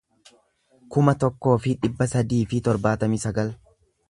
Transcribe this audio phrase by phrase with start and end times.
[0.95, 3.55] kuma tokkoo fi dhibba sadii fi torbaatamii sagal